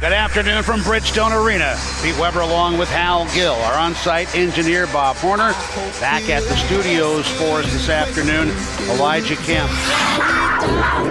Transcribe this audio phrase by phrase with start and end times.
[0.00, 1.76] Good afternoon from Bridgestone Arena.
[2.00, 5.50] Pete Weber along with Hal Gill, our on-site engineer Bob Horner.
[5.98, 8.48] Back at the studios for us this afternoon,
[8.94, 9.68] Elijah Kemp.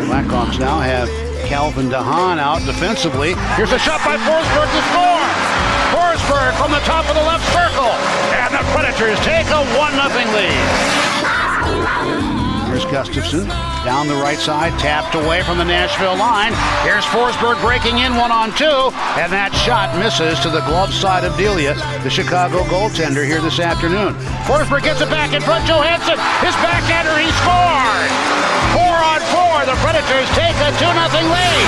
[0.07, 1.09] Blackhawks now have
[1.51, 3.35] Calvin DeHaan out defensively.
[3.59, 5.19] Here's a shot by Forsberg to score.
[5.91, 7.91] Forsberg from the top of the left circle.
[8.39, 9.99] And the Predators take a 1-0
[10.31, 12.55] lead.
[12.77, 13.49] Here's Gustafsson
[13.83, 16.53] down the right side, tapped away from the Nashville line.
[16.85, 21.25] Here's Forsberg breaking in one on two, and that shot misses to the glove side
[21.25, 21.73] of Delia,
[22.05, 24.13] the Chicago goaltender here this afternoon.
[24.45, 25.65] Forsberg gets it back in front.
[25.65, 28.13] Johansen, his backhander, he scored!
[28.77, 31.65] Four on four, the Predators take a 2 0 lead.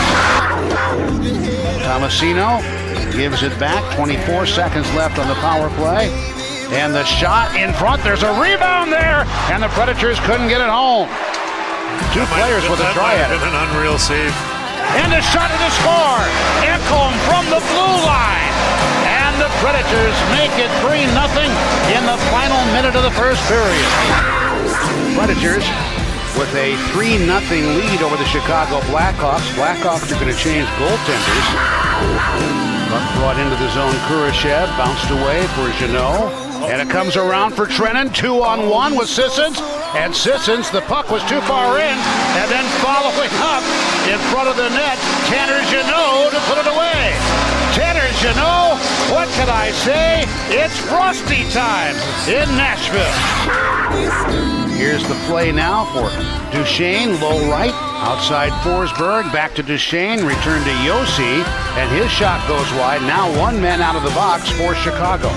[1.90, 2.62] Tomasino
[3.18, 3.82] gives it back.
[3.98, 6.39] 24 seconds left on the power play.
[6.70, 8.06] And the shot in front.
[8.06, 11.10] There's a rebound there, and the Predators couldn't get it home.
[12.14, 13.42] Two players with a try at it.
[13.42, 14.30] An unreal save.
[15.02, 16.22] And a shot to the score.
[16.66, 18.54] Ekholm from the blue line.
[19.10, 21.26] And the Predators make it 3 0
[21.94, 23.90] in the final minute of the first period.
[25.18, 25.66] Predators
[26.38, 27.34] with a 3 0
[27.82, 29.46] lead over the Chicago Blackhawks.
[29.58, 31.48] Blackhawks are going to change goaltenders.
[32.90, 36.49] Buck brought into the zone Kurashev, bounced away for Jeannot.
[36.68, 39.60] And it comes around for Trenin, two on one with Sissons.
[39.96, 41.98] And Sissons, the puck was too far in.
[42.38, 43.64] And then following up
[44.08, 44.98] in front of the net,
[45.32, 47.16] Tanner Jeannot to put it away.
[47.74, 48.78] Tanner Jeannot,
[49.10, 50.26] what can I say?
[50.50, 51.96] It's Frosty time
[52.28, 53.16] in Nashville.
[54.76, 56.10] Here's the play now for
[56.56, 61.44] Duchene, low right, outside Forsberg, back to Duchene, return to Josi,
[61.78, 63.02] and his shot goes wide.
[63.02, 65.30] Now one man out of the box for Chicago.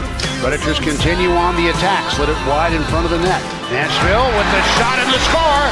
[0.42, 3.38] Predators continue on the attack, slid it wide in front of the net.
[3.70, 5.64] Nashville with the shot and the score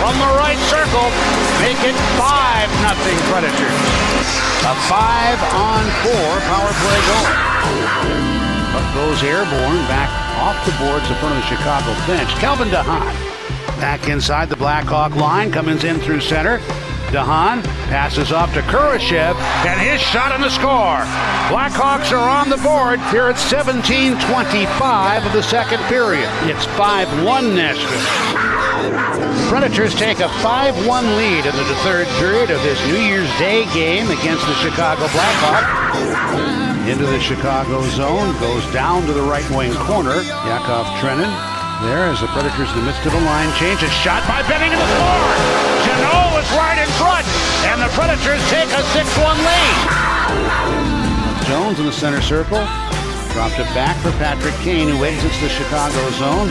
[0.00, 1.12] from the right circle,
[1.60, 2.24] make it 5
[2.80, 3.84] nothing Predators.
[4.64, 7.28] A 5 on 4 power play goal.
[8.72, 10.08] But goes airborne back
[10.40, 12.32] off the boards in front of the Chicago bench.
[12.40, 13.12] Calvin DeHaan
[13.78, 16.58] back inside the Blackhawk line, comes in through center.
[17.12, 19.34] DeHaan passes off to Kurashev,
[19.66, 21.04] and his shot on the score.
[21.48, 26.28] Blackhawks are on the board here at 17:25 of the second period.
[26.44, 28.44] It's 5-1 Nashville.
[29.48, 34.10] Predators take a 5-1 lead into the third period of this New Year's Day game
[34.10, 36.88] against the Chicago Blackhawks.
[36.88, 40.20] Into the Chicago zone, goes down to the right wing corner.
[40.44, 41.32] Yakov Trenin
[41.82, 43.82] there as the Predators in the midst of a line change.
[43.82, 45.23] A shot by Benning in the score.
[47.94, 49.76] Predators take a 6-1 lead.
[51.46, 52.58] Jones in the center circle.
[53.30, 56.50] Dropped it back for Patrick Kane, who exits the Chicago zone.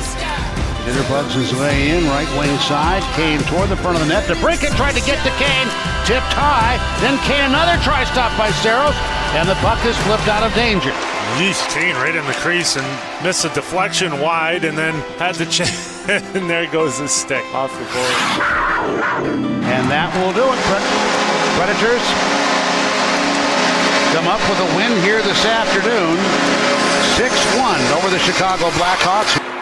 [0.87, 3.03] Jitterbugs his way in, right wing side.
[3.19, 4.27] Kane toward the front of the net.
[4.27, 5.67] The break it tried to get to Kane.
[6.07, 6.79] Tipped high.
[7.03, 8.95] Then Kane another try stop by Saros.
[9.35, 10.91] And the puck is flipped out of danger.
[11.39, 12.87] Yeesh, Kane right in the crease and
[13.23, 16.07] missed a deflection wide and then had the chance.
[16.09, 18.15] and there goes the stick off the board.
[19.63, 20.92] And that will do it.
[21.63, 22.03] Predators
[24.11, 26.19] come up with a win here this afternoon.
[27.15, 29.52] 6 1 over the Chicago Blackhawks.